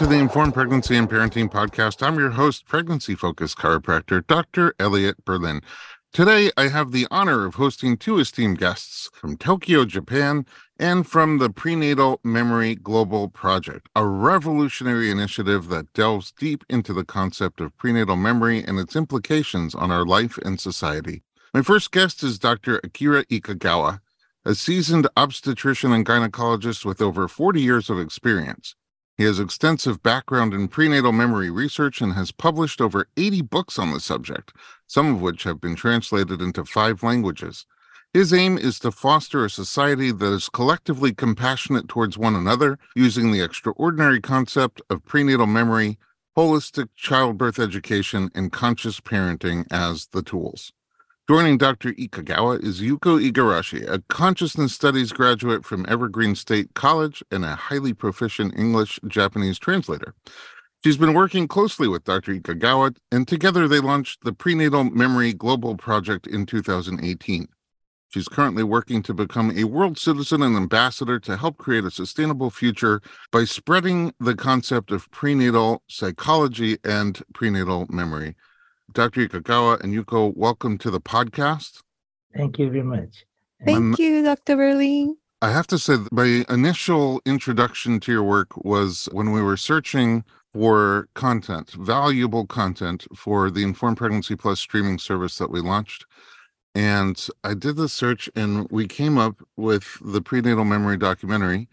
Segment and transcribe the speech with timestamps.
[0.00, 2.02] To the Informed Pregnancy and Parenting Podcast.
[2.02, 4.74] I'm your host, pregnancy focused chiropractor, Dr.
[4.78, 5.60] Elliot Berlin.
[6.14, 10.46] Today, I have the honor of hosting two esteemed guests from Tokyo, Japan,
[10.78, 17.04] and from the Prenatal Memory Global Project, a revolutionary initiative that delves deep into the
[17.04, 21.24] concept of prenatal memory and its implications on our life and society.
[21.52, 22.80] My first guest is Dr.
[22.82, 24.00] Akira Ikegawa,
[24.46, 28.76] a seasoned obstetrician and gynecologist with over 40 years of experience.
[29.16, 33.92] He has extensive background in prenatal memory research and has published over 80 books on
[33.92, 34.52] the subject,
[34.86, 37.66] some of which have been translated into five languages.
[38.12, 43.30] His aim is to foster a society that is collectively compassionate towards one another using
[43.30, 45.96] the extraordinary concept of prenatal memory,
[46.36, 50.72] holistic childbirth education, and conscious parenting as the tools.
[51.30, 51.92] Joining Dr.
[51.92, 57.92] Ikegawa is Yuko Igarashi, a consciousness studies graduate from Evergreen State College and a highly
[57.92, 60.12] proficient English Japanese translator.
[60.82, 62.34] She's been working closely with Dr.
[62.34, 67.46] Ikegawa, and together they launched the Prenatal Memory Global Project in 2018.
[68.08, 72.50] She's currently working to become a world citizen and ambassador to help create a sustainable
[72.50, 73.00] future
[73.30, 78.34] by spreading the concept of prenatal psychology and prenatal memory.
[78.92, 79.28] Dr.
[79.28, 81.82] Ikegawa and Yuko, welcome to the podcast.
[82.34, 83.24] Thank you very much.
[83.64, 84.56] Thank I'm- you, Dr.
[84.56, 85.16] Berlin.
[85.42, 89.56] I have to say, that my initial introduction to your work was when we were
[89.56, 96.04] searching for content, valuable content for the Informed Pregnancy Plus streaming service that we launched.
[96.74, 101.68] And I did the search and we came up with the prenatal memory documentary.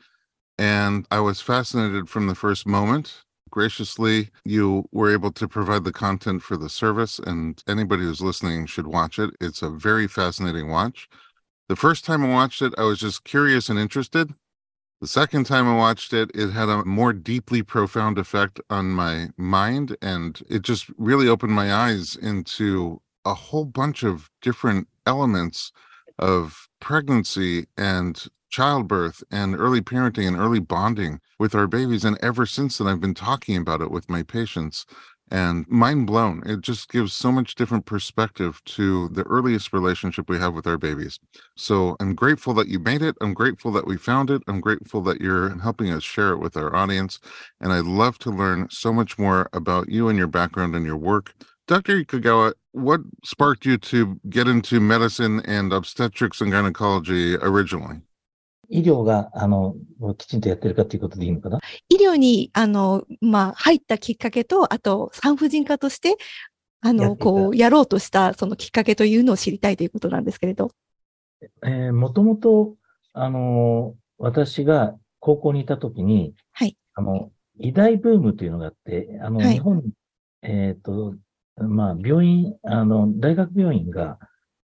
[0.58, 3.24] And I was fascinated from the first moment.
[3.50, 8.66] Graciously, you were able to provide the content for the service, and anybody who's listening
[8.66, 9.32] should watch it.
[9.40, 11.08] It's a very fascinating watch.
[11.70, 14.34] The first time I watched it, I was just curious and interested.
[15.02, 19.30] The second time I watched it, it had a more deeply profound effect on my
[19.38, 25.72] mind, and it just really opened my eyes into a whole bunch of different elements
[26.18, 32.06] of pregnancy and childbirth and early parenting and early bonding with our babies.
[32.06, 34.86] And ever since then, I've been talking about it with my patients
[35.30, 36.42] and mind blown.
[36.46, 40.78] It just gives so much different perspective to the earliest relationship we have with our
[40.78, 41.20] babies.
[41.56, 43.16] So I'm grateful that you made it.
[43.22, 44.42] I'm grateful that we found it.
[44.48, 47.20] I'm grateful that you're helping us share it with our audience.
[47.60, 50.98] And I'd love to learn so much more about you and your background and your
[50.98, 51.34] work.
[51.68, 52.02] Dr.
[52.02, 58.07] Ikegawa, what sparked you to get into medicine and obstetrics and gynecology originally?
[58.70, 59.76] 医療が、あの、
[60.18, 61.60] きちんとやってるかということでいいのかな？
[61.90, 66.18] 医療に、あの、まあ、入ったきっかけと、あと、産婦人科として、
[66.82, 70.72] あの、こう、やろうとした、そのきっかけというのを知りたいということなんですけれど。
[71.64, 72.76] えー、もともと、
[73.14, 76.78] あの、私が高校にいたときに、はい。
[76.94, 79.92] あの、医大ブームというのがあって、あの、はい日本に、
[80.42, 81.16] えっ、と、
[81.56, 84.20] まあ、病院、あの、大学病院が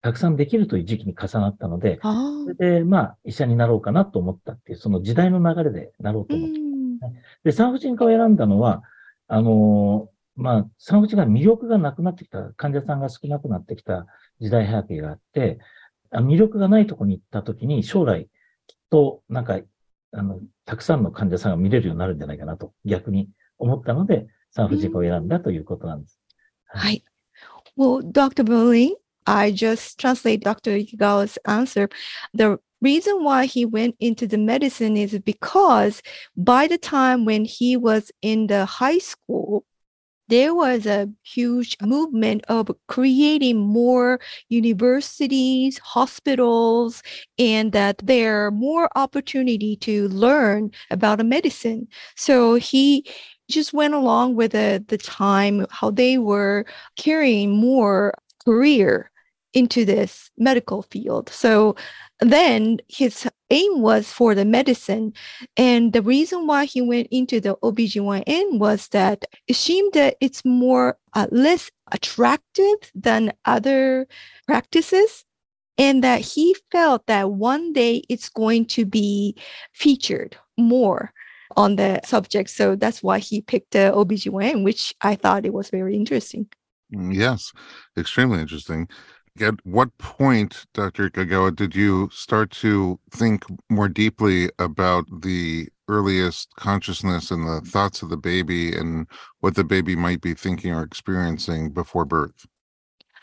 [0.03, 6.49] たくさんできるという時期に重なったので、あそれで、まあ、医者になろうかなと思ったっていう、その時代の流れでなろううと思っ
[7.01, 7.07] た。
[7.09, 7.15] ん。
[7.45, 8.83] で、産婦人科を選んだのは、
[9.29, 14.07] あのーまあ、産婦人科魅力がなくなってきた、患者さんが少なくなってきた
[14.41, 15.59] 時代背景があって、
[16.11, 18.29] あ魅力がないところに行ったときに、将来、
[18.67, 19.61] きっと、なんか、
[20.13, 23.29] あの、たくさんの患者さんが見れるようになるんじゃないかなと、逆に
[23.59, 26.21] 思ったので、産婦人科を選んだということなんです。
[26.67, 27.05] はい。
[27.77, 28.45] Well, Dr.
[28.45, 28.95] Berlin,
[29.27, 30.73] I just translate Dr.
[30.73, 31.89] Ikegawa's answer.
[32.35, 36.03] The reason why he went into the medicine is because
[36.37, 39.65] by the time when he was in the high school,
[40.29, 47.03] there was a huge movement of creating more universities, hospitals,
[47.37, 51.89] and that there are more opportunity to learn about a medicine.
[52.15, 53.07] So he
[53.51, 56.65] just went along with the, the time, how they were
[56.97, 58.15] carrying more
[58.45, 59.11] career
[59.53, 61.29] into this medical field.
[61.29, 61.75] So
[62.21, 65.13] then his aim was for the medicine.
[65.57, 70.45] And the reason why he went into the OBGYN was that it seemed that it's
[70.45, 74.07] more uh, less attractive than other
[74.47, 75.25] practices.
[75.79, 79.35] And that he felt that one day it's going to be
[79.73, 81.11] featured more
[81.57, 82.51] on the subject.
[82.51, 86.49] So that's why he picked the OBGYN, which I thought it was very interesting.
[86.94, 87.52] Mm, Yes,
[87.98, 88.88] extremely interesting.
[89.42, 91.10] At what point, Dr.
[91.10, 98.02] Kagawa, did you start to think more deeply about the earliest consciousness and the thoughts
[98.02, 99.08] of the baby and
[99.42, 102.48] what the baby might be thinking or experiencing before birth?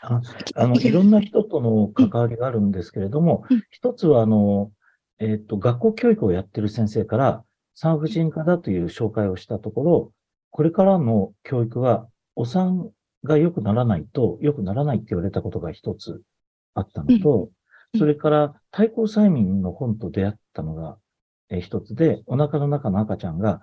[0.05, 0.21] あ
[0.55, 4.71] あの、いろんな人との関わりがあるんですけれどもうん、一つは、あの、
[5.19, 7.43] えっと、学校教育をやってる先生から、
[7.73, 10.13] 産婦人科だという紹介をしたところ、
[10.51, 12.91] これからの教育はお産
[13.24, 16.22] が良くならないと良くならないって言われたことが一つ
[16.74, 17.48] あったのと、うん
[17.96, 20.98] それから対抗催眠の本と出会ったのが
[21.50, 23.60] えー一つで、お腹の中の赤ちゃんが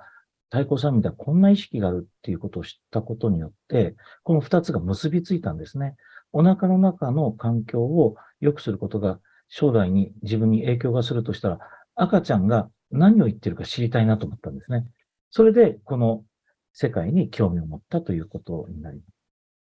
[0.50, 5.96] 対抗催眠ではこんな意識があるっていうことを知ったことによって、この二つが結びついたんですね。
[6.32, 11.60] お腹の中の環境を良くすることが将来に自分に影響がするとしたら、
[11.96, 14.86] 赤ちゃんが何を言ってるか知りたいなと思ったんですね。
[15.32, 16.24] それで、この
[16.74, 19.15] 世界に興味を持ったということになります。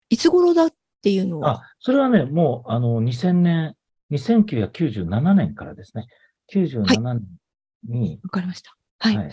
[0.09, 3.75] いつ頃だっていうのは、あ、それはね、もう、あの、2000年、
[4.11, 6.07] 2997年からですね。
[6.53, 7.21] 97年
[7.87, 8.75] に、わかりました。
[8.99, 9.17] はい。
[9.17, 9.31] はい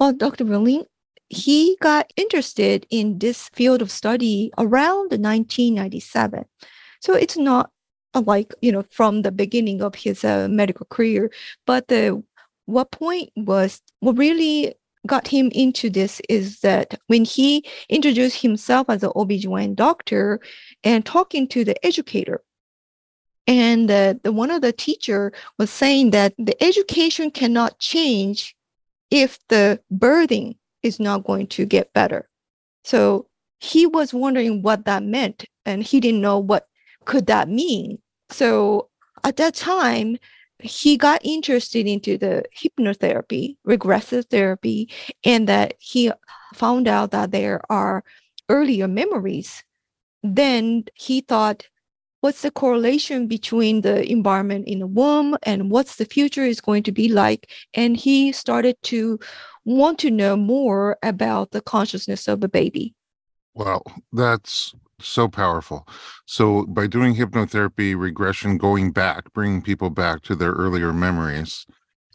[0.00, 0.44] Well, Dr.
[0.44, 0.84] Berlin,
[1.28, 6.44] he got interested in this field of study around 1997.
[7.00, 7.70] So it's not
[8.14, 11.30] uh, like, you know, from the beginning of his uh, medical career,
[11.64, 12.22] but the
[12.66, 14.74] what point was what really
[15.07, 20.39] got him into this is that when he introduced himself as an OBGYN doctor
[20.83, 22.43] and talking to the educator,
[23.47, 28.55] and uh, the one of the teacher was saying that the education cannot change
[29.09, 32.29] if the birthing is not going to get better.
[32.83, 33.27] So
[33.59, 36.67] he was wondering what that meant and he didn't know what
[37.05, 37.99] could that mean.
[38.29, 38.89] So
[39.23, 40.17] at that time
[40.61, 44.91] he got interested into the hypnotherapy, regressive therapy,
[45.23, 46.11] and that he
[46.53, 48.03] found out that there are
[48.49, 49.63] earlier memories.
[50.21, 51.67] Then he thought,
[52.21, 56.83] what's the correlation between the environment in the womb and what's the future is going
[56.83, 57.49] to be like?
[57.73, 59.19] And he started to
[59.63, 62.93] want to know more about the consciousness of a baby.
[63.53, 65.87] Wow, that's so powerful.
[66.25, 71.65] So, by doing hypnotherapy, regression, going back, bringing people back to their earlier memories.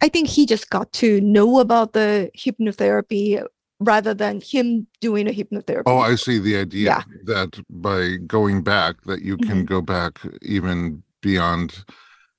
[0.03, 3.43] I think he just got to know about the hypnotherapy
[3.81, 5.83] rather than him doing a oh, hypnotherapy.
[5.87, 7.03] Oh, I see the idea Yeah.
[7.25, 9.65] that by going back, that you can mm-hmm.
[9.65, 11.85] go back even beyond.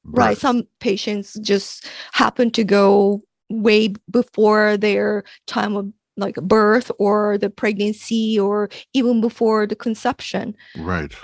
[0.04, 0.38] right.
[0.38, 7.51] Some patients just happen to go way before their time of like birth or the
[7.51, 10.55] pregnancy or even before the conception.
[10.77, 11.15] Right.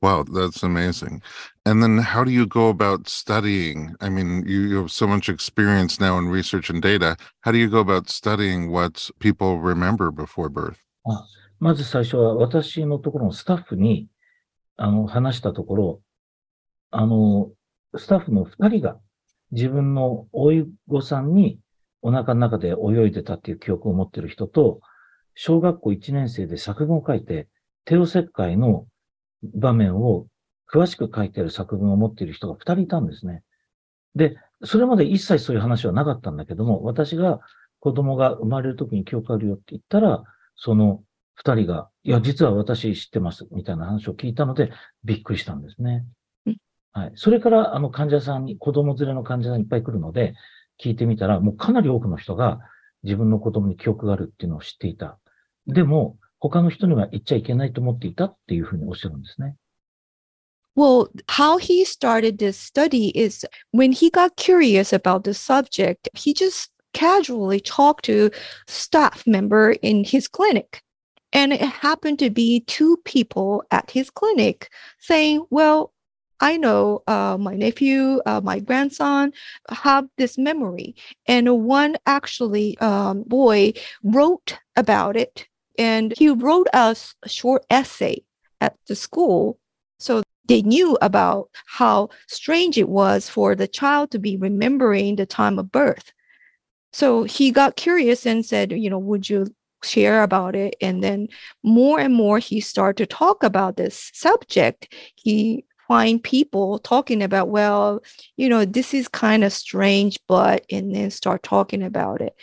[0.00, 1.22] Wow, that's amazing.
[1.66, 3.96] And then how do you go about studying?
[4.00, 7.16] I mean, you, you have so much experience now in research and data.
[7.40, 10.78] How do you go about studying what people remember before birth?
[11.60, 14.08] まず最初は私のところのスタッフに、
[14.76, 16.00] あの、話したところ、
[16.92, 17.50] あの、
[17.96, 19.00] スタッフの二人が
[19.50, 21.58] 自分のおいごさんに
[22.03, 24.81] お腹の中で泳いでたっていう記憶を持ってる人と、
[25.35, 27.47] 小学校1年生で作文を書いて、
[27.85, 28.85] 帝王切開の
[29.55, 30.27] 場面を
[30.71, 33.41] 詳しく書いてある作文を持っている人が二人いたんですね。
[34.15, 37.39] で、それまで一切そういう話はなかったんだけども、私が
[37.79, 40.23] 子供が生まれる時に記憶あるよって言ったら、
[40.55, 41.03] その
[41.35, 44.71] 二人が、いや、実は私知ってます、みたいな話を聞いたので、
[45.03, 46.05] びっくりしたんですね
[46.45, 46.57] うん。
[46.91, 47.11] はい。
[47.15, 50.35] それから、あの、患者さんに、子供連れの患者さんいっぱい来るので、
[50.81, 52.59] 聞いてみたら、もうかなり多くの人が
[53.03, 55.19] 自分の子供に記憶があるっていうのを知っていた。
[55.67, 59.55] でも、他の人には言っちゃいけないと思っていたっていうふうにおっしゃるんですね。
[60.75, 66.71] Well, how he started this study is when he got curious about the subject, he just
[66.93, 68.31] casually talked to
[68.67, 70.81] staff member in his clinic.
[71.31, 75.92] And it happened to be two people at his clinic saying, well,
[76.43, 79.31] I know uh, my nephew, uh, my grandson
[79.69, 80.93] have this memory.
[81.25, 83.71] And one actually um, boy
[84.03, 85.47] wrote about it
[85.79, 88.23] and he wrote us a short essay
[88.59, 89.57] at the school.
[89.99, 95.25] So they knew about how strange it was for the child to be remembering the
[95.25, 96.11] time of birth.
[96.91, 99.47] So he got curious and said, you know, would you
[99.81, 100.75] share about it?
[100.81, 101.29] And then
[101.63, 104.93] more and more he started to talk about this subject.
[105.15, 108.01] He find people talking about, well,
[108.37, 112.35] you know, this is kind of strange, but and then start talking about it.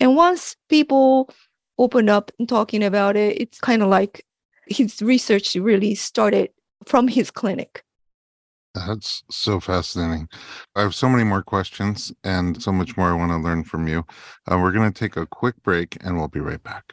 [0.00, 1.30] And once people
[1.78, 4.24] open up and talking about it, it's kind of like
[4.66, 6.50] his research really started
[6.86, 7.84] from his clinic.
[8.74, 10.28] That's so fascinating.
[10.74, 13.86] I have so many more questions and so much more I want to learn from
[13.86, 14.04] you.
[14.50, 16.92] Uh, we're going to take a quick break and we'll be right back.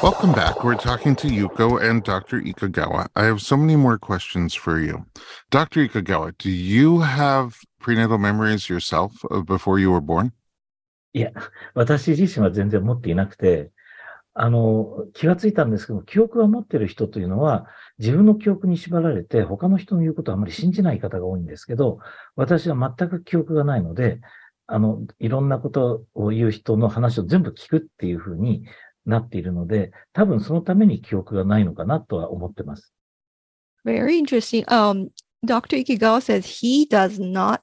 [0.00, 0.62] Welcome back.
[0.62, 2.40] We're talking to Yuko and Dr.
[2.40, 3.08] Ikagawa.
[3.16, 5.04] I have so many more questions for you.
[5.50, 5.88] Dr.
[5.88, 9.12] Ikagawa, do you have prenatal memories yourself
[9.44, 10.30] before you were born?
[11.14, 11.32] いや、
[11.74, 13.72] 私自身は全然持っていなくて、
[14.34, 17.66] あの、気がついたんですけど、記憶を持ってる人というのは、
[17.98, 21.98] 自分の記憶に縛られて、他の人の言うことはあまり信じない方が多いんですけど、
[22.36, 24.20] 私は全く記憶がないので、
[24.68, 28.64] あの、いろんなことを言う人の話を全部聞くっていうふうに
[29.08, 32.92] なっているので、多分そのために記憶がないのかなとは思ってます。
[33.84, 35.10] Very interesting.、Um,
[35.44, 35.76] Dr.
[35.76, 37.62] Ikegawa says he does not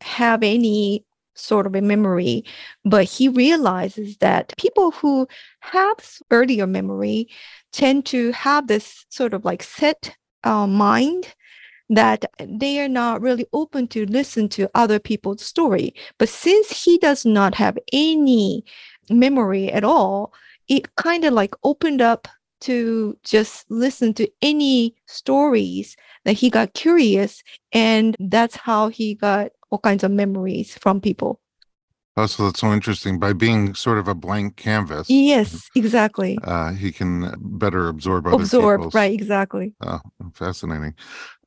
[0.00, 2.44] have any sort of a memory,
[2.84, 5.26] but he realizes that people who
[5.60, 5.96] have
[6.30, 7.28] earlier memory
[7.72, 11.34] tend to have this sort of like set uh, mind
[11.88, 15.94] that they are not really open to listen to other people's story.
[16.18, 18.64] But since he does not have any
[19.10, 20.32] memory at all,
[20.68, 22.28] it kind of like opened up
[22.62, 27.42] to just listen to any stories that he got curious
[27.72, 31.40] and that's how he got all kinds of memories from people.
[32.16, 33.18] Oh, so that's so interesting.
[33.18, 35.08] By being sort of a blank canvas.
[35.08, 36.38] Yes, exactly.
[36.44, 38.94] Uh, he can better absorb other Absorb, people's.
[38.94, 39.74] right, exactly.
[39.80, 40.00] Oh,
[40.34, 40.94] fascinating.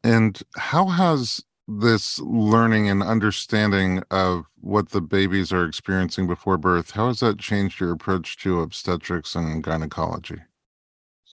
[0.04, 6.92] And how has this learning and understanding of what the babies are experiencing before birth,
[6.92, 10.42] how has that changed your approach to obstetrics and gynecology?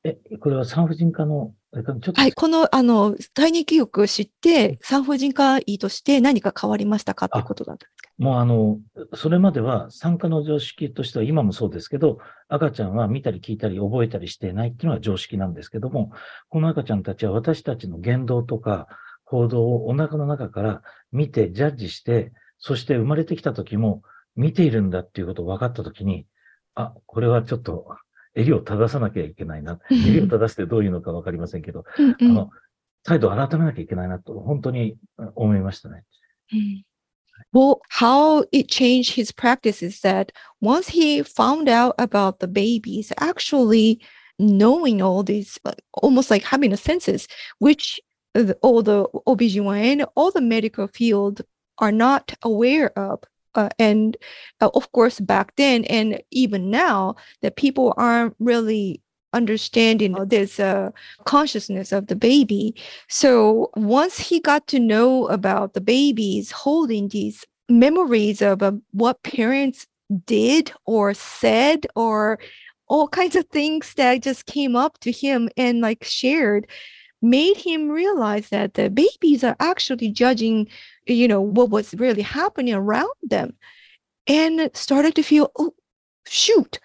[0.05, 7.27] え、これは産婦人科の、ちょっとはい、この、あの、体内記憶を知って、産婦人科医として何か変わりましたか？
[7.27, 8.11] っていうことだったんですか？
[8.19, 8.81] もうあの、
[9.15, 16.11] それまでは産科の常識としては今もそうですけど、赤ちゃんは見たり聞いたり覚えたりしていないっていうのが常識なんですけども、
[16.49, 18.89] この赤ちゃんたちは私たちの言動とか
[19.33, 24.03] 行動をお腹の中から見てジャッジして、そして生まれてきた時も
[24.37, 26.27] 見ているんだっていうことを分かった時に、
[26.75, 27.97] あ、これはちょっと
[28.35, 29.81] 襟を正さなきゃいけないな。
[29.91, 32.51] 襟を正すってどういうのか分かりませんけど、うんうんあの、
[33.05, 34.99] 態度を改めなきゃいけないなと、本当に
[35.35, 36.05] 思いましたね。
[37.55, 43.99] Well, how it changed his practice is that once he found out about the babies, actually
[44.39, 45.59] knowing all these,
[45.95, 47.27] almost like having a census,
[47.59, 47.99] which
[48.63, 51.43] all the OBGYN, all the medical field
[51.79, 53.23] are not aware of.
[53.55, 54.17] Uh, and
[54.61, 59.03] uh, of course, back then and even now, that people aren't really
[59.35, 60.91] understanding this uh,
[61.25, 62.75] consciousness of the baby.
[63.09, 69.23] So once he got to know about the babies holding these memories of uh, what
[69.23, 69.87] parents
[70.27, 72.39] did or said or
[72.89, 76.67] all kinds of things that just came up to him and like shared
[77.23, 80.69] made him realize that the babies are actually judging
[81.07, 83.55] you know what was really happening around them
[84.27, 85.75] and started to feel oh
[86.27, 86.79] shoot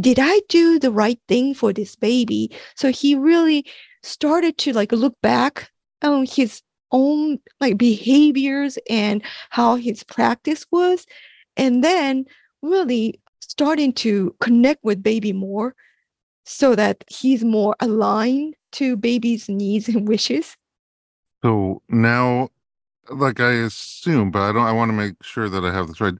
[0.00, 2.50] did I do the right thing for this baby?
[2.76, 3.66] So he really
[4.02, 5.70] started to like look back
[6.02, 11.06] on his own like behaviors and how his practice was,
[11.56, 12.24] and then
[12.62, 15.74] really starting to connect with baby more
[16.44, 20.56] so that he's more aligned to baby's needs and wishes.
[21.44, 22.48] So now,
[23.10, 26.00] like I assume, but I don't, I want to make sure that I have this
[26.00, 26.14] right.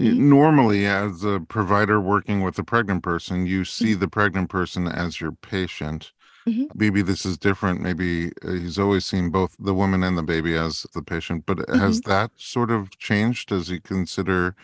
[0.00, 0.16] Mhm.
[0.18, 5.20] Normally, as a provider working with a pregnant person, you see the pregnant person as
[5.20, 6.12] your patient.
[6.48, 6.70] Mhm.
[6.74, 7.80] Maybe this is different.
[7.82, 11.68] Maybe uh, he's always seen both the woman and the baby as the patient, but
[11.70, 13.50] has that sort of changed?
[13.50, 14.56] Does he consider,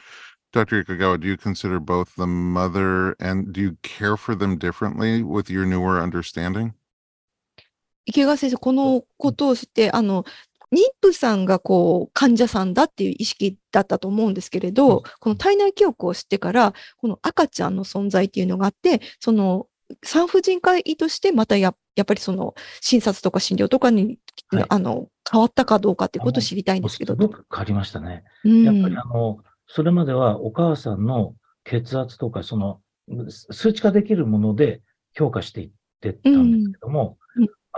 [0.53, 0.85] Dr.
[0.85, 5.51] Ikegawa, do you consider both the mother and do you care for them differently with
[5.51, 6.75] your newer understanding?
[8.09, 10.25] 池川先生、このことを知って、あの、
[10.73, 19.67] 妊婦さんがこう患者さんだっていう意識だったと思うんですけれど、うんこの体内記憶を知ってから、この赤ちゃんの存在っていうのがあって、その
[20.03, 24.19] 産婦人科医としてまたややっぱりその診察とか診療とかに、
[24.51, 27.15] はいあの変わったかどうかっていうことを知りたいんですけど。
[27.15, 28.25] すごく変わりましたね。
[28.45, 31.35] うんやっぱりあの、それまではお母さんの
[31.65, 32.81] 血圧とか、その、
[33.51, 34.81] 数値化できるもので
[35.15, 37.19] 評価していってたんですけども、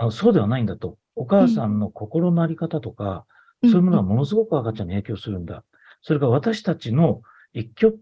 [0.01, 0.97] あのそうではないんだと。
[1.15, 3.27] お母さんの心のあり方とか、
[3.61, 5.63] そういうものはものすごく赤ちゃんに影響するんだ。
[6.01, 7.21] それから私たちの
[7.53, 7.99] 一挙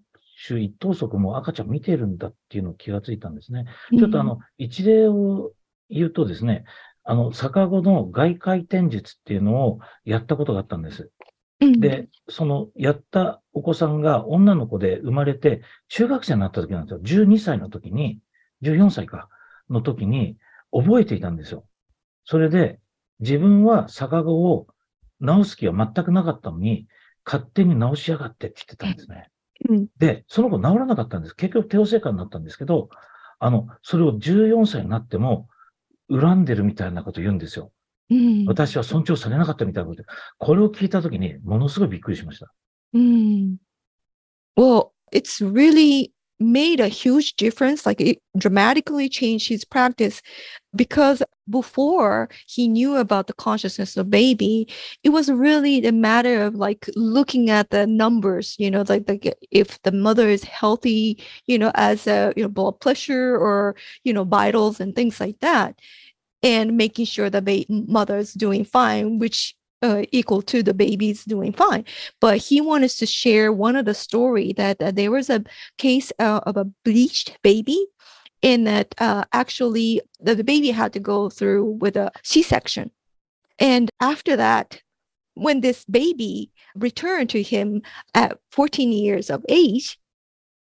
[0.48, 3.66] 手一投足も赤ちゃん見てるんだっていうのを気がついたんですね。
[3.98, 5.52] ちょっとあの、一例を
[5.90, 6.64] 言うとですね、
[7.04, 11.12] あの、逆子の外回転術っていうのをやったことがあったんです。
[11.60, 17.26] うん、で、そのやったお子さんが女の子で生まれて、中学生になった時なんですよ。
[17.26, 18.20] 12歳の時に、
[18.62, 19.28] 14歳か、
[19.70, 20.38] の時に
[20.72, 21.66] 覚えていたんですよ。
[22.30, 22.80] それで、
[23.22, 24.68] 自分は逆子を
[25.20, 26.86] 直す気は全くなかったのに、
[27.26, 29.32] 勝手に直しやがってって言ってたんですね。
[29.68, 31.36] うんで、その子治らなかったんです。
[31.36, 32.90] 結局帝王切開になったんですけど、
[33.40, 35.48] あの、それを14歳になっても、
[36.08, 37.72] 恨んでるみたいなこと言うんですよ。
[38.12, 40.04] うん私は尊重されなかったみたいなこと。
[40.38, 42.54] これを聞いたときに、ものすごいびっくりしました。
[42.94, 43.56] Mm.
[44.56, 47.86] Well, it's really made a huge difference.
[47.86, 50.22] Like it dramatically changed his practice
[50.76, 54.68] because before he knew about the consciousness of baby,
[55.04, 59.36] it was really a matter of like looking at the numbers, you know, like, like
[59.52, 64.14] if the mother is healthy, you know, as a you know blood pressure or you
[64.14, 65.80] know vitals and things like that,
[66.44, 71.24] and making sure the ba- mother is doing fine, which uh, equal to the baby's
[71.26, 71.86] doing fine.
[72.20, 75.44] But he wanted to share one of the story that there was a
[75.78, 77.86] case uh, of a bleached baby
[78.42, 82.92] and that uh, actually the, the baby had to go through with a c-section.
[83.58, 84.82] And after that
[85.40, 87.82] when this baby returned to him
[88.14, 89.98] at 14 years of age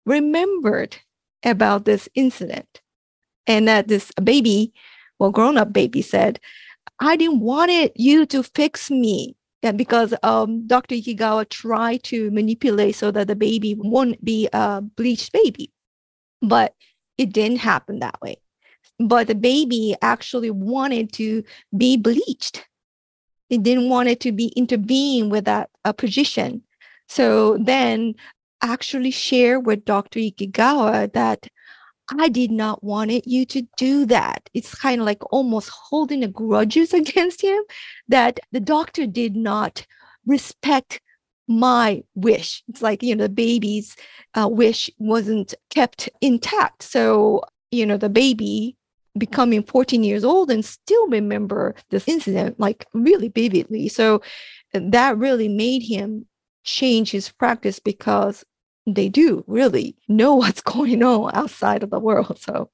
[0.05, 0.97] remembered
[1.43, 2.82] about this incident
[3.45, 4.73] and that this baby
[5.19, 6.39] well grown-up baby said
[6.99, 9.36] I didn't want it, you to fix me.
[9.62, 10.95] And because um, Dr.
[10.95, 15.71] Ikegawa tried to manipulate so that the baby won't be a bleached baby.
[16.41, 16.73] But
[17.17, 18.38] it didn't happen that way.
[18.97, 21.43] But the baby actually wanted to
[21.75, 22.65] be bleached.
[23.49, 26.63] It didn't want it to be intervene with that uh, position.
[27.08, 28.15] So then
[28.62, 30.19] actually share with Dr.
[30.19, 31.47] Ikegawa that
[32.17, 34.49] I did not want it, you to do that.
[34.53, 37.61] It's kind of like almost holding a grudges against him
[38.07, 39.85] that the doctor did not
[40.25, 41.01] respect
[41.47, 42.63] my wish.
[42.67, 43.95] It's like, you know, the baby's
[44.35, 46.83] uh, wish wasn't kept intact.
[46.83, 47.41] So,
[47.71, 48.77] you know, the baby
[49.17, 53.89] becoming 14 years old and still remember this incident like really vividly.
[53.89, 54.21] So
[54.73, 56.27] that really made him
[56.63, 58.45] change his practice because
[58.95, 62.39] they do really know what's going on outside of the world.
[62.39, 62.69] So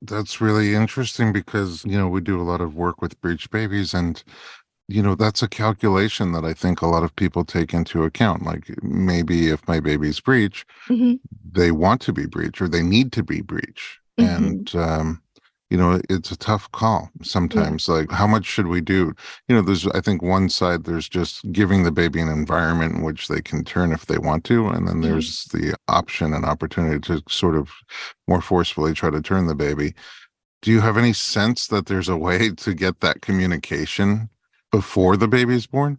[0.00, 3.94] That's really interesting because, you know, we do a lot of work with breech babies
[3.94, 4.22] and
[4.88, 8.44] you know, that's a calculation that I think a lot of people take into account.
[8.44, 11.18] Like maybe if my baby's breech, Mhm.
[11.52, 13.98] they want to be breech or they need to be breech.
[14.18, 14.68] Mhm.
[14.68, 15.22] And um,
[15.69, 17.87] you know, it's a tough call sometimes.
[17.87, 19.13] Like how much should we do?
[19.47, 23.01] You know, there's I think one side there's just giving the baby an environment in
[23.01, 25.03] which they can turn if they want to, and then Mhm.
[25.03, 27.69] there's the option and opportunity to sort of
[28.27, 29.95] more forcefully try to turn the baby.
[30.61, 34.29] Do you have any sense that there's a way to get that communication
[34.71, 35.97] before the baby is born?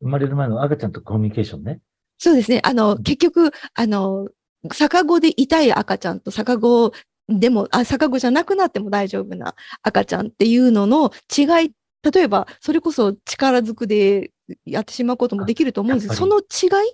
[0.00, 1.80] 生まれる前の赤ちゃんとコミュニケーションね。
[2.18, 2.60] そうですね。
[2.64, 4.28] あの、結局、あの、
[4.76, 6.92] 逆子で痛い赤ちゃんと逆子
[7.29, 11.71] でも、あ、逆子じゃなくなっても大丈夫な赤ちゃんっていうのの違い、
[12.11, 14.31] 例えば、それこそ力ずくで
[14.65, 16.93] やってしまうこともできると思うんですけど、その違い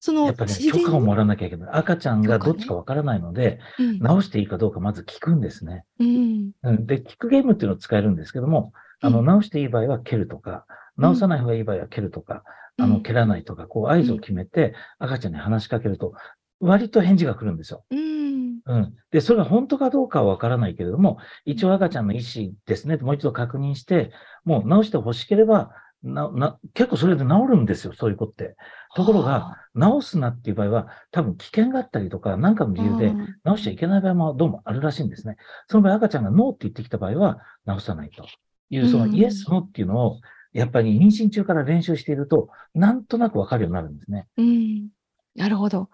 [0.00, 1.70] そのやっぱり、ね、許可をもらわなきゃいけない。
[1.72, 3.98] 赤ちゃんがどっちかわからないので、うん。
[3.98, 5.84] 直していいかどうかまず聞くんですね。
[6.00, 6.50] うん。
[6.62, 10.64] うん、で、聞くゲームっていうのを使えるんですけども、あの、うん直していい場合は蹴るとか、
[10.96, 12.44] 直さない方がいい場合は蹴るとか、
[12.78, 13.02] あの、うん。
[13.02, 16.14] 蹴らないとか、こう合図を決めて赤ちゃんに話しかけると、
[16.60, 17.84] 割と返事が来るんですよ。
[17.90, 18.94] うんうん。
[19.10, 24.12] で、それが本当かどうかはわからないけれども、一応赤ちゃんの意思ですね、もう一度確認して、
[24.44, 25.70] もう直して欲しければ、
[26.02, 28.56] な、な、結構それで治るんですよ、そういう子って。
[28.94, 35.36] ところが、直すなっていう場合は、多分危険があったりとか、何かの理由で直しちゃいけない場合もどうもあるらしいんですね。
[35.68, 38.26] その場合、赤ちゃんがノーって言ってきた場合は、直さないと
[38.70, 40.20] いう、そのうんイエス、ノーっていうのを、
[40.52, 44.26] やっぱり妊娠中から練習していると、なんとなくわかるようになるんですね。
[44.36, 44.88] うん
[45.36, 45.90] なるほど。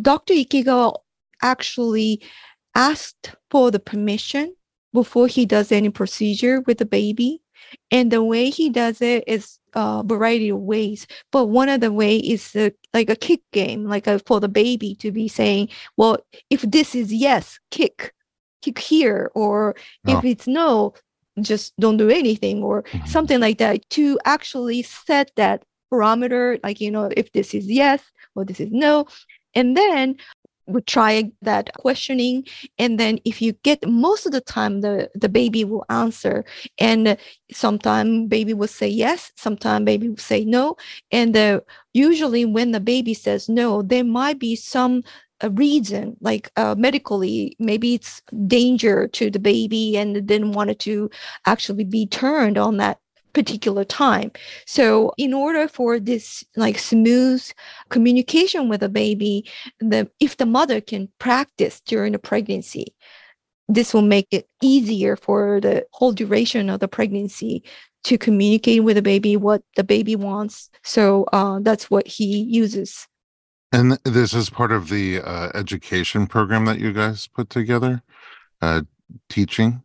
[0.00, 0.34] Dr.
[0.34, 0.94] Ikegawa
[1.42, 2.22] actually
[2.74, 4.54] asked for the permission
[4.92, 7.40] before he does any procedure with the baby.
[7.90, 11.06] And the way he does it is a variety of ways.
[11.32, 14.48] But one of the way is uh, like a kick game, like a, for the
[14.48, 16.18] baby to be saying, well,
[16.50, 18.12] if this is yes, kick,
[18.62, 19.30] kick here.
[19.34, 19.74] Or
[20.06, 20.94] if it's no,
[21.40, 22.62] just don't do anything.
[22.62, 23.08] Or Mhm.
[23.08, 28.02] something like that to actually set that parameter like you know if this is yes
[28.34, 29.06] or this is no
[29.54, 30.16] and then
[30.66, 32.44] we try that questioning
[32.78, 36.44] and then if you get most of the time the the baby will answer.
[36.78, 37.16] And
[37.52, 40.76] sometimes baby will say yes sometimes baby will say no.
[41.10, 41.62] And the,
[41.92, 45.02] usually when the baby says no there might be some
[45.40, 50.78] a reason like uh, medically maybe it's danger to the baby and didn't want it
[50.78, 51.10] to
[51.44, 52.98] actually be turned on that
[53.33, 54.31] particular time.
[54.65, 57.43] So in order for this like smooth
[57.89, 59.45] communication with a baby,
[59.79, 62.95] the if the mother can practice during the pregnancy,
[63.67, 67.63] this will make it easier for the whole duration of the pregnancy
[68.03, 70.69] to communicate with the baby what the baby wants.
[70.83, 73.07] So uh, that's what he uses.
[73.71, 78.01] And this is part of the uh, education program that you guys put together,
[78.61, 78.81] uh,
[79.29, 79.81] teaching.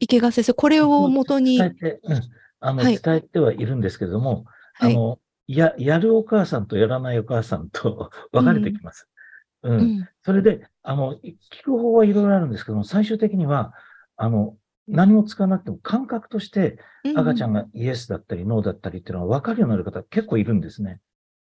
[0.00, 2.22] 池川先生、これをもとに、伝えて、うん
[2.59, 2.99] あの、はい。
[3.01, 4.93] 伝えてはいるんですけども、はい。
[4.93, 9.07] あの、や、やるお母さんとやらないお母さんと 分かれてきます。
[9.63, 9.79] うん。
[9.79, 10.09] うん。
[10.23, 13.73] それで、あの、い聞く方はいろいろあるんですけども、最終的には、
[14.17, 16.79] あの、何も使わなくても感覚として
[17.15, 21.01] 赤ちゃん、んがイエスだったりノーだったりっていうのが分かるようになる方結構いるんですね。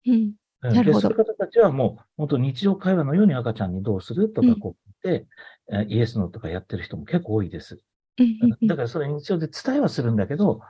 [0.06, 0.34] うん。
[0.62, 0.74] うん。
[0.74, 1.08] なるほど。
[1.08, 4.54] で、そういう方たちはもう、本当日常会話のように赤ちゃんにどうするとうん。
[4.54, 5.26] かこう言って、
[5.70, 7.80] えーイエスノーとかやってる人も結構多いです。
[8.18, 8.68] うんうんうん。
[8.68, 10.60] だからそれ日常で伝えはするんだけど、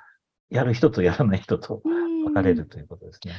[0.55, 3.35] やる人とやらない人と分かれるということですね。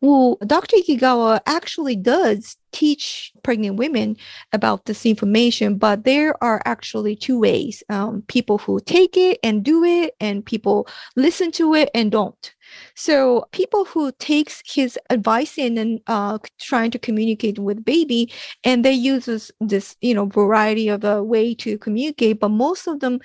[0.00, 0.76] Well, Dr.
[0.76, 4.16] Ikegawa actually does teach pregnant women
[4.52, 9.62] about this information, but there are actually two ways um, people who take it and
[9.62, 12.54] do it, and people listen to it and don't.
[12.94, 18.32] So people who takes his advice in and uh, trying to communicate with baby,
[18.64, 23.00] and they use this you know variety of a way to communicate, but most of
[23.00, 23.20] them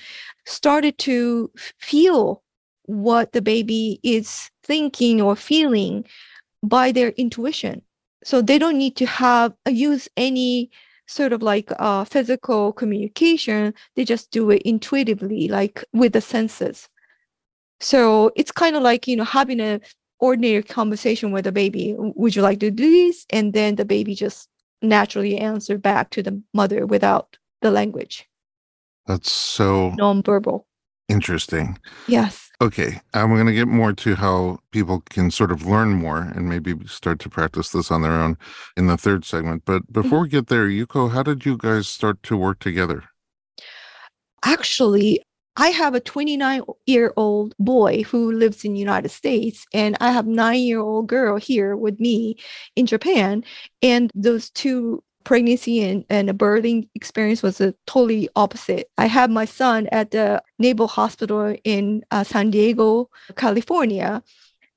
[0.46, 2.44] started to feel
[2.90, 6.06] what the baby is thinking or feeling
[6.64, 7.82] by their intuition.
[8.24, 10.72] So they don't need to have uh, use any
[11.08, 13.74] sort of like uh, physical communication.
[13.96, 16.90] They just do it intuitively, like with the senses.
[17.80, 19.80] So it's kind of like you know having a
[20.20, 21.96] ordinary conversation with a baby.
[21.98, 23.26] Would you like to do this?
[23.30, 24.50] And then the baby just
[24.82, 28.28] naturally answer back to the mother without the language,
[29.06, 30.66] That's so non-verbal.
[31.10, 31.78] interesting.
[32.08, 32.49] Yes.
[32.62, 36.50] Okay, I'm going to get more to how people can sort of learn more and
[36.50, 38.38] maybe start to practice this on their own
[38.76, 39.64] in the third segment.
[39.66, 40.02] But mm-hmm.
[40.02, 43.06] before we get there, Yuko, how did you guys start to work together?
[44.44, 45.22] actually
[45.58, 50.28] i have a 29 year old boy who lives in united states and i have
[50.28, 52.38] 9 year old girl here with me
[52.76, 53.44] in japan
[53.82, 58.90] and those two pregnancy and, and a birthing experience was a totally opposite.
[58.98, 64.24] I had my son at the naval hospital in uh, san diego california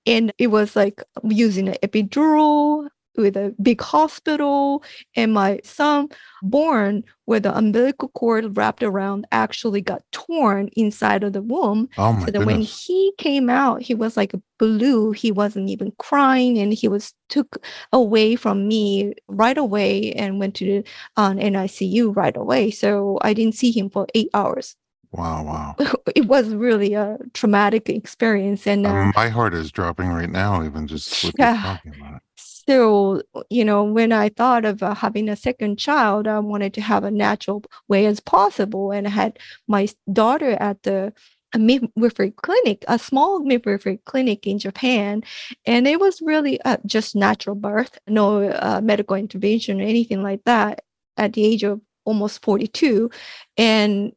[0.05, 4.83] and it was like using an epidural with a big hospital
[5.17, 6.09] and my son
[6.43, 11.89] born with the umbilical cord wrapped around actually got torn inside of the womb.
[11.99, 15.13] Oh my so that when he came out, he was like blue.
[15.13, 20.55] He wasn't even crying, and he was took away from me right away and went
[20.57, 20.85] to the
[21.17, 22.71] um, NICU right away.
[22.71, 24.77] So I didn't see him for eight hours.
[25.13, 25.77] Wow, wow.
[26.17, 30.63] It was really a traumatic experience, and uh, Um, my heart is dropping right now,
[30.65, 31.61] even just Yeah.
[31.63, 32.23] talking about it.
[32.67, 36.81] So you know when i thought of uh, having a second child i wanted to
[36.81, 41.13] have a natural way as possible and i had my daughter at the
[41.57, 45.23] midwifery clinic a small midwifery clinic in japan
[45.67, 50.43] and it was really uh, just natural birth no uh, medical intervention or anything like
[50.45, 50.83] that
[51.17, 53.11] at the age of almost 42
[53.57, 54.13] and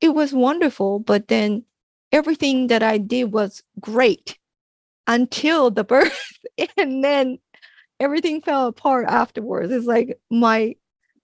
[0.00, 1.64] it was wonderful but then
[2.12, 4.38] everything that i did was great
[5.06, 6.38] until the birth
[6.76, 7.38] and then
[8.00, 9.72] everything fell apart afterwards.
[9.72, 10.76] It's like my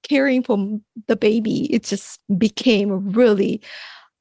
[0.02, 3.62] caring for the baby, it just became really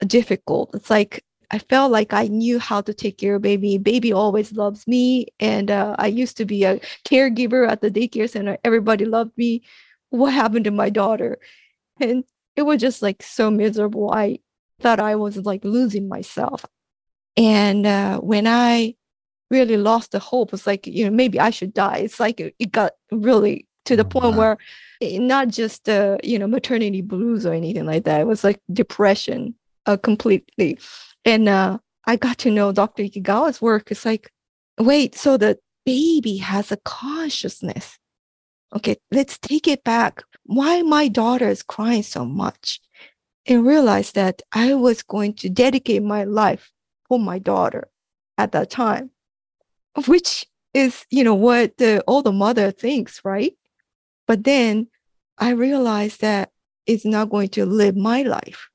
[0.06, 0.72] difficult.
[0.74, 3.78] It's like I felt like I knew how to take care of baby.
[3.78, 8.30] Baby always loves me, and uh, I used to be a caregiver at the daycare
[8.30, 8.58] center.
[8.64, 9.64] Everybody loved me.
[10.10, 11.40] What happened to my daughter?
[12.00, 12.24] And
[12.56, 14.12] it was just like so miserable.
[14.12, 14.40] I
[14.80, 16.66] thought I was like losing myself.
[17.38, 18.96] And uh, when I
[19.52, 20.54] really lost the hope.
[20.54, 21.98] It's like, you know, maybe I should die.
[21.98, 24.38] It's like it, got really to the Oh, point wow.
[24.38, 24.58] where
[25.02, 28.22] it, not just uh, you know, maternity blues or anything like that.
[28.22, 29.54] It was like depression
[29.86, 30.80] uh, completely.
[31.26, 33.04] And uh, I got to know Dr.
[33.04, 33.92] Ikegawa's work.
[33.92, 34.32] It's like,
[34.80, 37.98] wait, so the baby has a consciousness.
[38.74, 40.24] Okay, let's take it back.
[40.46, 42.80] Why my daughter is crying so much?
[43.48, 46.72] And realize that I was going to dedicate my life
[47.10, 47.90] for my daughter
[48.38, 49.10] at that time
[50.08, 53.54] which is you know what the older mother thinks right
[54.28, 54.88] but then
[55.38, 56.52] I realized that
[56.86, 58.70] it's not going to live my life.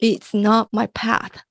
[0.00, 1.42] It's not my path.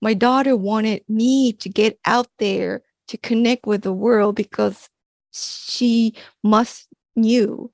[0.00, 4.88] My daughter wanted me to get out there to connect with the world because
[5.32, 7.70] she must knew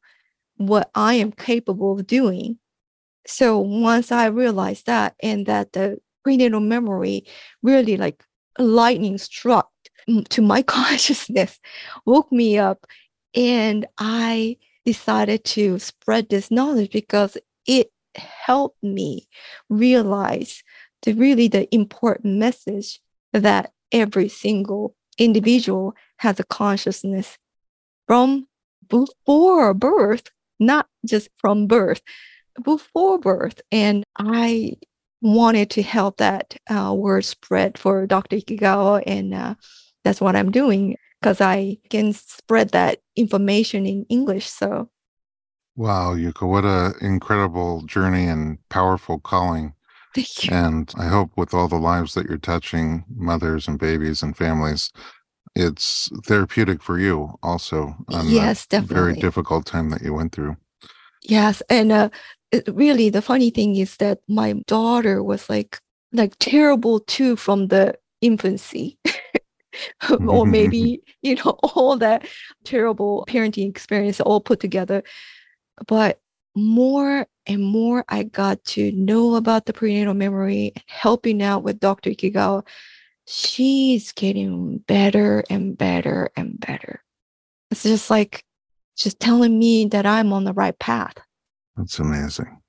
[0.56, 2.58] what I am capable of doing.
[3.26, 7.24] So once I realized that and that the prenatal memory
[7.62, 8.24] really like
[8.58, 9.70] lightning struck
[10.30, 11.58] to my consciousness,
[12.06, 12.86] woke me up,
[13.34, 19.26] and I decided to spread this knowledge because it helped me
[19.68, 20.62] realize
[21.02, 23.00] the really the important message
[23.32, 27.38] that every single individual has a consciousness
[28.06, 28.46] from
[28.88, 32.02] before birth, not just from birth,
[32.62, 33.60] before birth.
[33.72, 34.74] And I
[35.20, 38.36] wanted to help that uh, word spread for Dr.
[38.36, 39.54] Ikegawa, and uh,
[40.04, 44.46] that's what I'm doing because I can spread that information in English.
[44.46, 44.90] So,
[45.76, 49.74] wow, Yuko, what a incredible journey and powerful calling.
[50.14, 50.54] Thank you.
[50.54, 54.92] And I hope with all the lives that you're touching, mothers and babies and families,
[55.56, 57.94] it's therapeutic for you also.
[58.08, 58.94] yes, definitely.
[58.94, 60.56] Very difficult time that you went through.
[61.22, 62.10] Yes, and uh,
[62.52, 65.80] it, really, the funny thing is that my daughter was like
[66.12, 68.98] like terrible too from the infancy.
[70.28, 72.26] or maybe you know all that
[72.64, 75.02] terrible parenting experience all put together.
[75.86, 76.20] But
[76.56, 81.80] more and more i got to know about the prenatal memory and helping out with
[81.80, 82.64] dr ikegawa
[83.26, 87.02] she's getting better and better and better.
[87.70, 88.44] It's just like
[88.96, 91.16] just telling me that i'm on the right path.
[91.76, 92.60] That's amazing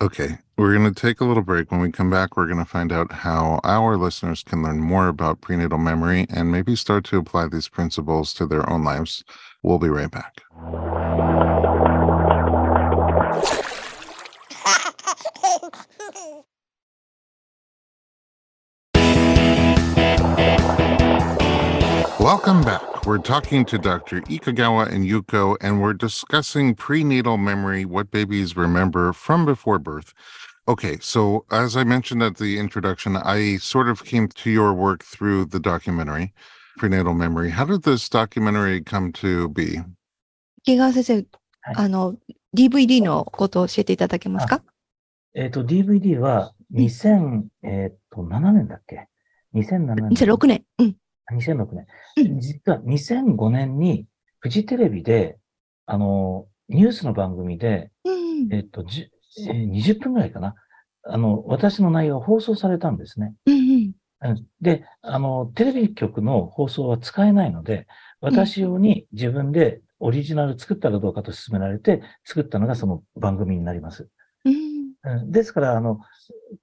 [0.00, 1.72] Okay, we're going to take a little break.
[1.72, 5.08] When we come back, we're going to find out how our listeners can learn more
[5.08, 9.24] about prenatal memory and maybe start to apply these principles to their own lives.
[9.64, 10.42] We'll be right back.
[22.20, 22.97] Welcome back.
[23.08, 24.20] We're talking to Dr.
[24.20, 30.12] Ikegawa and Yuko, and we're discussing prenatal memory, what babies remember from before birth.
[30.68, 35.02] Okay, so as I mentioned at the introduction, I sort of came to your work
[35.02, 36.34] through the documentary,
[36.76, 37.48] Prenatal Memory.
[37.48, 39.80] How did this documentary come to be?
[40.66, 41.26] 池川先生、
[41.76, 42.14] あの
[42.54, 44.62] DVD のことを教えていただけますか
[45.32, 47.48] えっ、ー、と、DVD は2007
[48.52, 49.08] 年だっけ
[49.54, 50.08] ?2007 年。
[50.10, 50.64] 2006年。
[50.78, 50.96] うん。
[51.38, 51.86] 2006年。
[52.40, 54.06] 実は2005年に
[54.40, 55.38] フジテレビで、
[55.86, 57.90] あの、ニュースの番組で、
[58.50, 60.54] えっと、えー、20分ぐらいかな。
[61.04, 63.34] あの、私の内容が放送されたんですね。
[64.60, 67.86] で、あの、テレビ局の放送は使えないので、
[68.20, 74.08] 私用に自分でオリジナル作ったらどうかと勧められて、作ったのがその番組になります。
[75.26, 76.00] ですから、あの、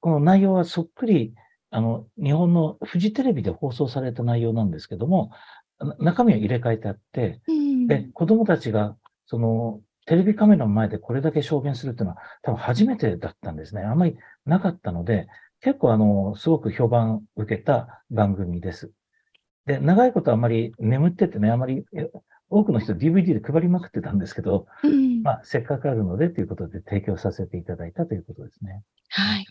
[0.02, 1.34] この内容はそっくり
[1.76, 5.32] あの、日本のフジテレビで放送された内容なんですけども、
[6.00, 13.82] 中身は入れ替えてあって、うん、で、子供たちが、その、テレビカメラの前でこれだけ証言するっていうのは多分初めてだったんですね。
[13.82, 15.28] あんまりなかったので、
[15.60, 18.92] 結構あの、すごく評判受けた番組です。
[19.66, 21.84] で、長いことあまり眠っててね、あまり
[22.50, 28.82] 多くの人 DVD で配りまくってたんですけど、うん、まあ、せっかくあるのでということで提供させていただいたということですね。
[29.10, 29.46] はい。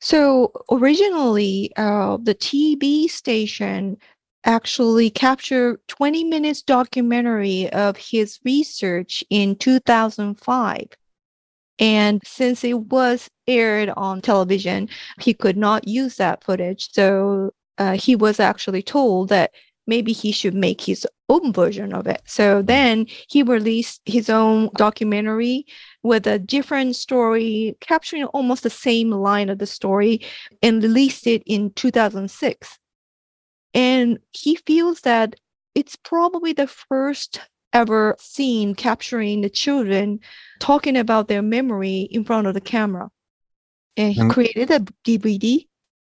[0.00, 3.98] So originally, uh, the TV station
[4.44, 10.86] actually captured 20 minutes documentary of his research in 2005.
[11.78, 14.88] And since it was aired on television,
[15.20, 16.90] he could not use that footage.
[16.92, 19.52] So uh, he was actually told that
[19.86, 22.22] maybe he should make his own version of it.
[22.26, 25.66] So then he released his own documentary
[26.02, 30.20] with a different story, capturing almost the same line of the story,
[30.62, 32.78] and released it in 2006.
[33.74, 35.36] And he feels that
[35.74, 37.40] it's probably the first
[37.72, 40.18] ever scene capturing the children
[40.58, 43.08] talking about their memory in front of the camera.
[43.96, 45.66] And he and, created a DVD.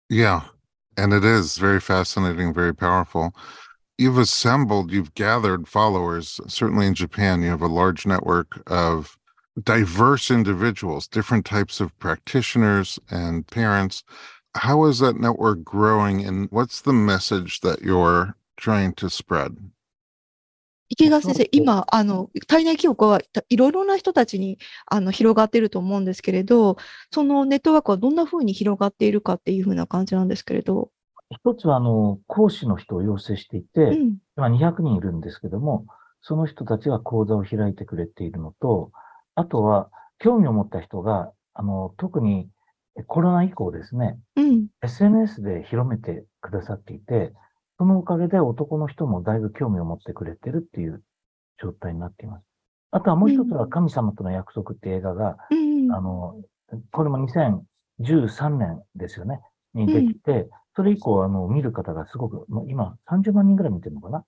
[0.08, 0.42] Yeah.
[0.96, 3.34] And it is very fascinating, very powerful
[3.98, 6.40] you've assembled, you've gathered followers.
[6.48, 9.16] Certainly in Japan, you have a large network of
[9.62, 14.02] diverse individuals, different types of practitioners and parents.
[14.56, 19.56] How is that network growing, and what's the message that you're trying to spread?
[20.92, 26.76] 池川先生、今、あの、体内記憶はいろいろな人たちにあの広がっていると思うんですけれど、
[27.10, 30.90] そのネットワークはどんなふうに広がっているかっていうふうな感じなんですけれど。
[31.30, 35.86] 一つは、あの、講師の人を養成していて、うん、今200人いるんですけども、
[36.20, 38.92] その人たちが講座を開いてくれているのと、
[39.34, 42.50] あとは、興味を持った人が、あの、特に
[43.06, 44.66] コロナ以降ですね、うん。
[44.82, 47.32] SNS で広めてくださっていて、
[47.82, 51.02] そのおかげで男の人もだいぶ興味を持ってくれてるっていう
[51.60, 52.44] 状態になっています。
[52.92, 55.92] あとはもう一つは神様との約束って映画が、うん。
[55.92, 56.36] あの、
[56.92, 59.40] これも2013年ですよね、
[59.74, 64.18] にできて、それ以降、あの、見る方がすごく、もう今30万人ぐらい見てるのかな。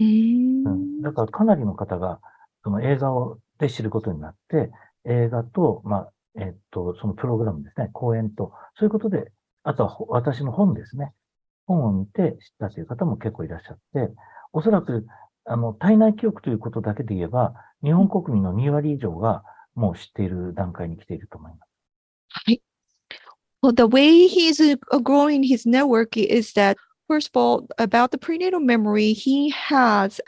[0.00, 0.64] ううん。
[0.64, 1.02] ん。
[1.02, 2.18] だからかなりの方が、
[2.64, 4.72] その映画をで知ることになって、
[5.04, 9.30] 映画と、まあ、えっと、そのプログラムですね、講演と、そういうことで、
[9.62, 11.12] あとはほ私の本ですね。
[11.66, 14.12] 本を見て知ったという方も結構いらっしゃって、
[14.52, 15.06] おそらく、
[15.44, 19.42] あの、体内記憶ということだけで言えば、日本国民の2割以上が
[19.74, 21.70] もう知っている段階に来ていると思います。
[22.28, 22.62] はい。
[23.62, 24.60] Well, the way he's
[25.02, 26.76] growing his network is that,
[27.08, 30.20] first of all, about the prenatal memory, he has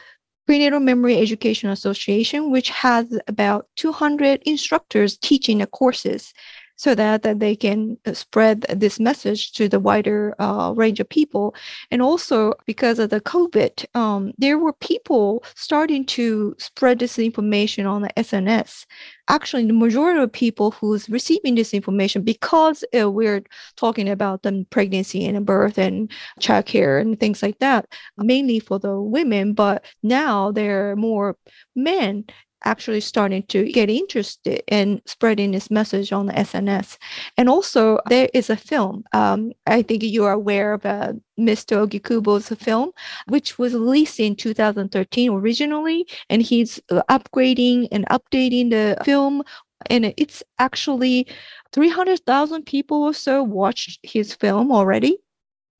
[0.46, 6.32] Prenatal Memory Education Association, which has about 200 instructors teaching the courses
[6.76, 11.08] so that, that they can uh, spread this message to the wider uh, range of
[11.08, 11.54] people.
[11.90, 17.86] And also because of the COVID, um, there were people starting to spread this information
[17.86, 18.86] on the SNS
[19.28, 23.42] actually the majority of people who's receiving this information because uh, we're
[23.76, 26.10] talking about the pregnancy and birth and
[26.40, 27.86] childcare and things like that
[28.18, 31.36] mainly for the women but now there are more
[31.74, 32.24] men
[32.66, 36.98] actually starting to get interested in spreading this message on the SNS.
[37.38, 39.04] And also, there is a film.
[39.12, 41.86] Um, I think you are aware of uh, Mr.
[41.86, 42.90] Ogikubo's film,
[43.28, 49.42] which was released in 2013 originally, and he's uh, upgrading and updating the film.
[49.88, 51.28] And it's actually
[51.72, 55.18] 300,000 people or so watched his film already.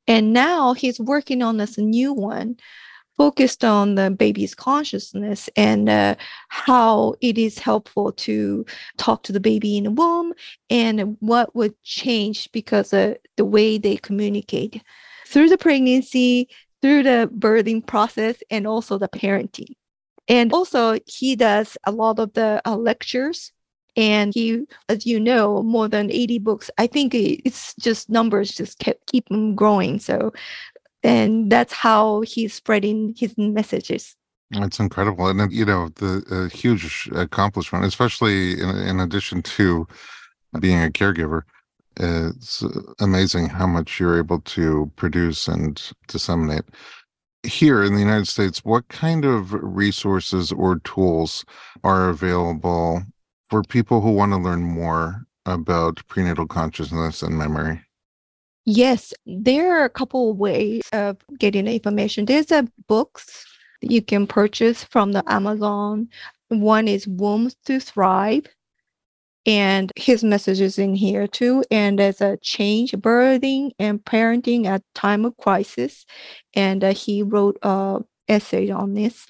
[0.07, 2.57] And now he's working on this new one
[3.17, 6.15] focused on the baby's consciousness and uh,
[6.49, 8.65] how it is helpful to
[8.99, 10.33] talk to the baby in the womb
[10.71, 14.83] and what would change because of the way they communicate
[15.27, 16.49] through the pregnancy,
[16.83, 19.75] through the birthing process, and also the parenting.
[20.29, 23.53] And also, he does a lot of the uh, lectures.
[23.97, 26.71] And he, as you know, more than 80 books.
[26.77, 29.99] I think it's just numbers just kept keep them growing.
[30.01, 30.33] So
[31.03, 34.17] and that's how he's spreading his messages.
[34.53, 39.89] It's incredible, and you know the uh, huge accomplishment, especially in, in addition to
[40.61, 41.43] being a caregiver.
[41.99, 42.63] It's
[43.01, 46.65] amazing how much you're able to produce and disseminate.
[47.43, 51.45] Here in the United States, what kind of resources or tools
[51.83, 53.03] are available
[53.49, 57.81] for people who want to learn more about prenatal consciousness and memory?
[58.67, 62.25] Yes, there are a couple of ways of getting information.
[62.25, 63.47] There's a books
[63.81, 66.09] that you can purchase from the Amazon.
[66.49, 68.47] One is Womb to Thrive.
[69.47, 71.63] And his message is in here too.
[71.71, 76.05] And there's a change birthing and parenting at time of crisis.
[76.55, 79.27] And uh, he wrote a essay on this.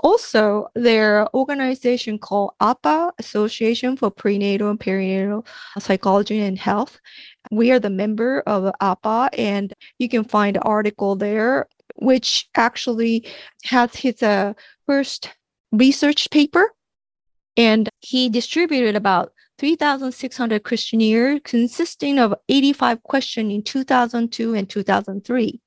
[0.00, 5.46] Also, there are organization called APA, Association for Prenatal and Perinatal
[5.78, 7.00] Psychology and Health
[7.50, 13.26] we are the member of APA, and you can find the article there, which actually
[13.64, 14.54] has his uh,
[14.86, 15.30] first
[15.72, 16.72] research paper.
[17.56, 25.60] And he distributed about 3,600 questionnaires consisting of 85 questions in 2002 and 2003.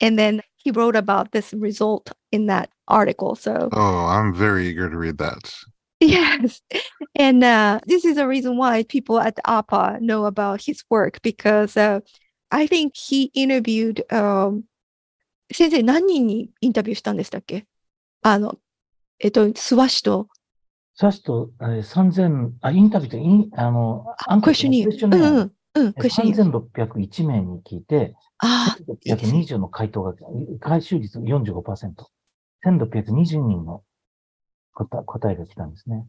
[0.00, 3.36] And then he wrote about this result in that article.
[3.36, 5.54] So, oh, I'm very eager to read that.
[6.06, 6.60] Yes.
[7.16, 11.76] And uh, this is the reason why people at APA know about his work because
[11.76, 12.00] uh,
[12.50, 14.64] I think he interviewed, um,
[15.52, 17.66] 先生何人にインタビューしたんでしたっけ？
[18.22, 18.58] あの、
[19.20, 20.28] えっと、諏訪市と。
[20.96, 24.86] サシと、えー、3000、あ、インタビューと、インあの、アンクエスチョニア。
[24.86, 25.52] クエスチョニアうんうん。
[25.74, 26.36] うん、クエスチョニア。
[26.36, 30.14] 3601名に聞いて、あ1620の回答が、
[30.60, 31.92] 回収率45%。
[32.64, 33.82] 1620人の
[34.75, 36.05] 答答えが来たんですね。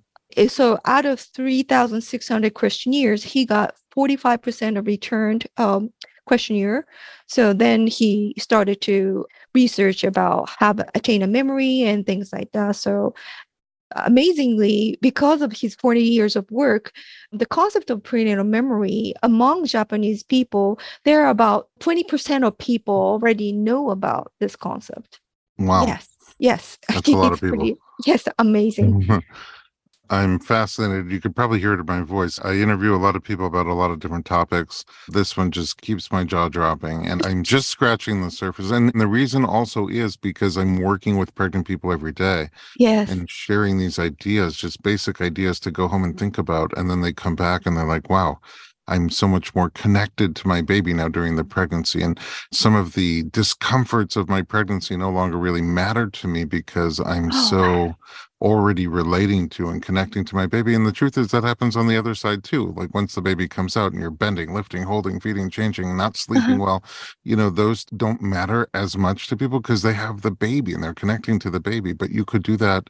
[0.48, 5.90] So out of 3,600 questionnaires, he got 45% of returned um,
[6.24, 6.86] questionnaire.
[7.26, 12.52] So then he started to research about how to attain a memory and things like
[12.52, 12.76] that.
[12.76, 13.12] So
[13.96, 16.92] amazingly, because of his 40 years of work,
[17.32, 23.50] the concept of prenatal memory among Japanese people, there are about 20% of people already
[23.52, 25.18] know about this concept.
[25.58, 25.86] Wow.
[25.86, 26.08] Yes.
[26.38, 26.78] Yes.
[26.88, 27.58] I That's a think lot it's of people.
[27.58, 29.01] pretty- yes, amazing.
[29.01, 29.17] Mm-hmm.
[30.09, 31.11] I'm fascinated.
[31.11, 32.39] You could probably hear it in my voice.
[32.43, 34.85] I interview a lot of people about a lot of different topics.
[35.07, 38.69] This one just keeps my jaw dropping, and I'm just scratching the surface.
[38.69, 42.49] And the reason also is because I'm working with pregnant people every day.
[42.77, 43.09] Yes.
[43.09, 46.71] And sharing these ideas, just basic ideas to go home and think about.
[46.77, 48.39] And then they come back and they're like, wow,
[48.87, 52.01] I'm so much more connected to my baby now during the pregnancy.
[52.01, 52.19] And
[52.51, 57.31] some of the discomforts of my pregnancy no longer really matter to me because I'm
[57.31, 57.49] Oh.
[57.49, 57.95] so
[58.41, 60.75] already relating to and connecting to my baby.
[60.75, 62.73] And the truth is that happens on the other side too.
[62.75, 66.55] Like once the baby comes out and you're bending, lifting, holding, feeding, changing, not sleeping
[66.55, 66.61] mm-hmm.
[66.61, 66.83] well,
[67.23, 70.83] you know, those don't matter as much to people because they have the baby and
[70.83, 71.93] they're connecting to the baby.
[71.93, 72.89] But you could do that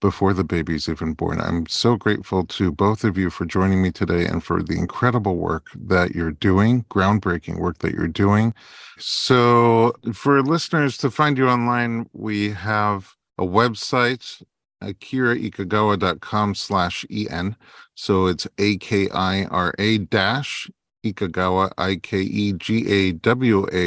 [0.00, 1.40] before the baby's even born.
[1.40, 5.36] I'm so grateful to both of you for joining me today and for the incredible
[5.36, 8.54] work that you're doing, groundbreaking work that you're doing.
[8.98, 14.42] So, for listeners to find you online, we have a website,
[14.84, 17.56] akiraikegawa.com slash en.
[17.94, 20.70] So it's A-K-I-R-A dash
[21.04, 22.32] Ikegawa, I-K-E-G-A-W-A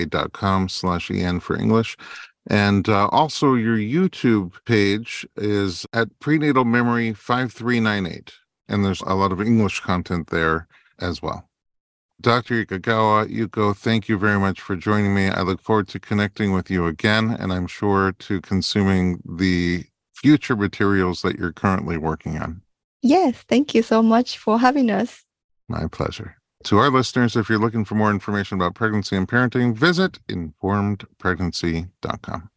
[0.06, 1.98] dot com slash en for English.
[2.50, 8.34] And uh, also your YouTube page is at prenatal memory 5398.
[8.70, 10.68] And there's a lot of English content there
[11.00, 11.50] as well.
[12.20, 12.66] Dr.
[12.66, 15.30] Ikegawa, Yuko, thank you very much for joining me.
[15.30, 19.86] I look forward to connecting with you again, and I'm sure to consuming the
[20.22, 22.62] future materials that you're currently working on.
[23.02, 23.44] Yes.
[23.48, 25.24] Thank you so much for having us.
[25.70, 26.38] My pleasure.
[26.64, 32.50] To our listeners, if you're looking for more information about pregnancy and parenting, visit informedpregnancy.com.